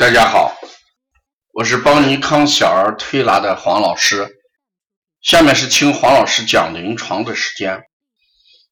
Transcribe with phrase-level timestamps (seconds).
[0.00, 0.58] 大家好，
[1.52, 4.30] 我是帮尼康小儿推拿的黄老师。
[5.20, 7.82] 下面是听黄老师讲临床的时间。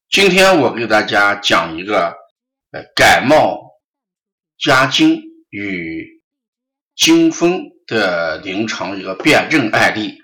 [0.09, 2.15] 今天我给大家讲一个
[2.71, 3.59] 呃感冒
[4.57, 5.21] 加惊
[5.51, 6.19] 与
[6.95, 10.17] 惊风的临床一个辨证案例。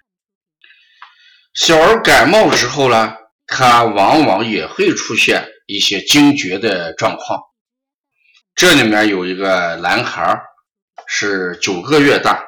[1.53, 3.13] 小儿感冒之后呢，
[3.45, 7.41] 他往往也会出现一些惊厥的状况。
[8.55, 10.41] 这里面有一个男孩儿
[11.07, 12.43] 是九个月大，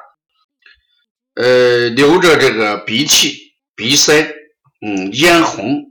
[1.34, 4.34] 呃，流着这个鼻涕、鼻塞，
[4.80, 5.84] 嗯，咽红，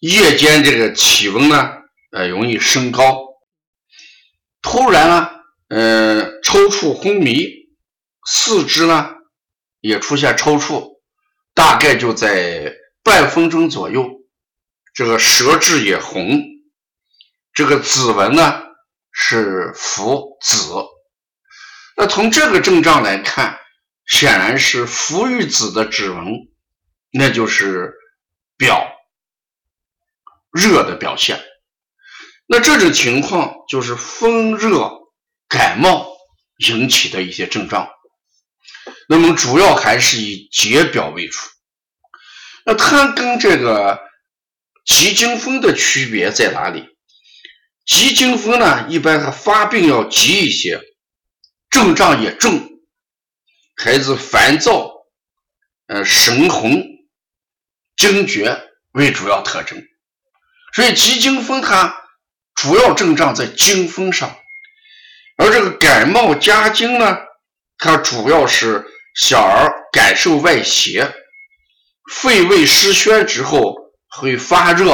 [0.00, 1.70] 夜间这个体温呢，
[2.12, 3.26] 呃，容易升高，
[4.60, 5.30] 突然呢，
[5.68, 7.48] 呃，抽搐昏迷，
[8.26, 9.10] 四肢呢
[9.80, 11.00] 也出现抽搐，
[11.54, 14.08] 大概就在半分钟左右，
[14.94, 16.42] 这个舌质也红，
[17.52, 18.62] 这个指纹呢
[19.10, 20.72] 是浮紫。
[21.96, 23.58] 那从这个症状来看，
[24.06, 26.48] 显然是浮与子的指纹，
[27.12, 27.94] 那就是
[28.56, 28.92] 表
[30.52, 31.42] 热的表现。
[32.46, 34.90] 那这种情况就是风热
[35.48, 36.08] 感冒
[36.58, 37.88] 引起的一些症状。
[39.08, 41.38] 那么主要还是以解表为主。
[42.64, 44.00] 那它跟这个
[44.84, 46.88] 急惊风的区别在哪里？
[47.84, 50.80] 急惊风呢，一般它发病要急一些。
[51.72, 52.52] 症状也重，
[53.76, 54.92] 孩子烦躁，
[55.86, 56.84] 呃，神红、
[57.96, 59.82] 惊厥为主要特征。
[60.74, 61.96] 所以急惊风它
[62.54, 64.36] 主要症状在惊风上，
[65.38, 67.16] 而这个感冒加惊呢，
[67.78, 68.84] 它主要是
[69.14, 71.10] 小儿感受外邪，
[72.12, 73.74] 肺胃失宣之后
[74.08, 74.92] 会发热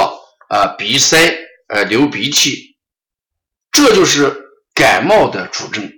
[0.48, 1.36] 啊，鼻塞，
[1.70, 2.78] 呃，流鼻涕，
[3.72, 5.92] 这就是感冒的主症。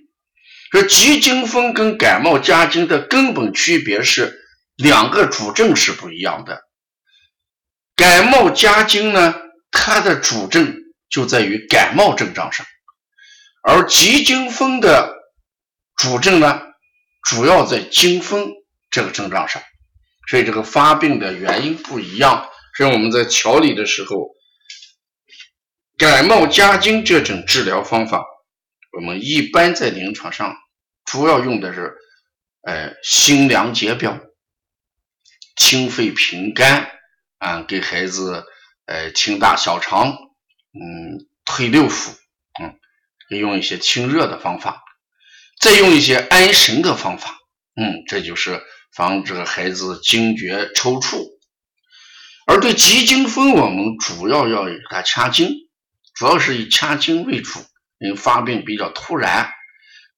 [0.70, 4.38] 这急惊风跟感冒加惊的根本区别是
[4.76, 6.62] 两个主症是不一样的。
[7.96, 9.34] 感冒加惊呢，
[9.72, 10.76] 它的主症
[11.08, 12.64] 就在于感冒症状上，
[13.62, 15.12] 而急惊风的
[15.96, 16.62] 主症呢，
[17.28, 18.52] 主要在惊风
[18.90, 19.60] 这个症状上。
[20.28, 22.48] 所以这个发病的原因不一样。
[22.76, 24.28] 所以我们在调理的时候，
[25.98, 28.24] 感冒加惊这种治疗方法。
[28.92, 30.56] 我们一般在临床上
[31.04, 31.94] 主要用的是，
[32.62, 34.20] 呃，辛凉解表、
[35.56, 36.90] 清肺平肝
[37.38, 38.44] 啊，给孩子
[38.86, 40.08] 呃清大小肠，
[40.72, 42.10] 嗯，推六腑，
[42.60, 42.78] 嗯，
[43.38, 44.82] 用一些清热的方法，
[45.60, 47.38] 再用一些安神的方法，
[47.76, 48.60] 嗯，这就是
[48.92, 51.38] 防止孩子惊厥抽搐。
[52.46, 55.68] 而对急惊风，我们主要要给他掐经，
[56.14, 57.60] 主要是以掐经为主。
[58.00, 59.52] 因为发病比较突然，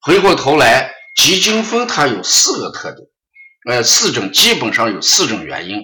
[0.00, 3.08] 回过头来，急惊风它有四个特点，
[3.68, 5.82] 呃，四种基本上有四种原因，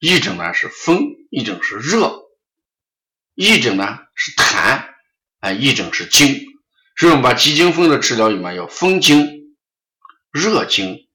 [0.00, 1.00] 一种呢是风，
[1.30, 2.22] 一种是热，
[3.34, 4.84] 一种呢是痰，
[5.38, 6.44] 啊，一种是惊。
[6.96, 9.54] 所以我们把急惊风的治疗里面有风惊、
[10.32, 11.06] 热惊、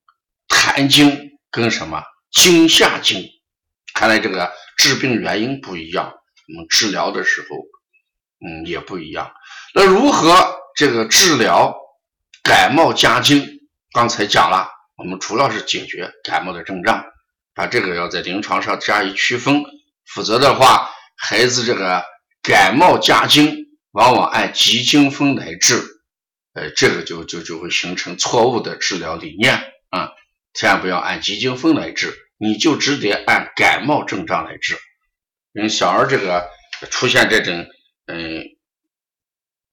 [0.47, 2.01] 痰惊跟什么
[2.31, 3.29] 惊吓惊。
[3.93, 6.13] 看来这个治病原因不一样，
[6.47, 7.47] 我们治疗的时候，
[8.45, 9.31] 嗯，也不一样。
[9.73, 11.75] 那如何这个治疗
[12.43, 13.61] 感冒加惊？
[13.93, 17.05] 刚才讲了，我们主要是解决感冒的症状，
[17.53, 19.63] 把这个要在临床上加以区分。
[20.05, 22.03] 否则的话，孩子这个
[22.41, 25.81] 感冒加惊，往往按急惊风来治，
[26.53, 29.55] 呃，这个就就就会形成错误的治疗理念
[29.89, 30.09] 啊！
[30.53, 34.77] 千万不要按急惊风来治，你就只得按感冒症状来治。
[35.53, 36.49] 因为小儿这个
[36.89, 37.65] 出现这种，
[38.07, 38.43] 嗯。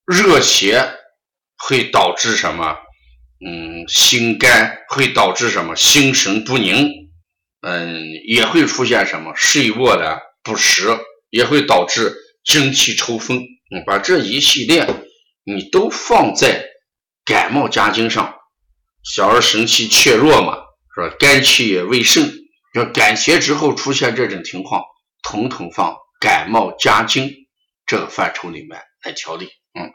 [0.07, 0.93] 热邪
[1.57, 2.77] 会导致什么？
[3.47, 5.77] 嗯，心肝会导致什么？
[5.77, 6.89] 心神不宁。
[7.63, 9.35] 嗯，也会出现什么？
[9.37, 10.89] 睡卧的不实，
[11.31, 13.39] 也会导致精气抽风。
[13.39, 14.87] 嗯，把这一系列
[15.45, 16.65] 你都放在
[17.25, 18.35] 感冒加精上，
[19.05, 20.57] 小儿神气怯弱嘛，
[20.95, 21.17] 是吧？
[21.21, 22.33] 肝气也未盛，
[22.75, 24.83] 要感邪之后出现这种情况，
[25.23, 27.40] 统统放感冒加精
[27.91, 29.47] 这个范畴里面来调理。
[29.75, 29.91] 嗯。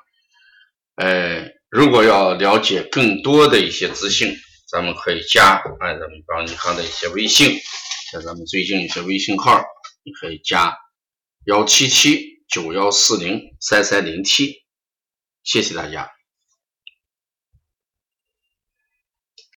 [0.95, 4.35] 呃，如果要了解更多的一些资讯，
[4.69, 7.57] 咱们可以加哎咱们帮银行的一些微信，
[8.11, 9.63] 像咱们最近一些微信号，
[10.03, 10.75] 你可以加
[11.45, 14.65] 幺七七九幺四零三三零七，
[15.43, 16.14] 谢谢大家。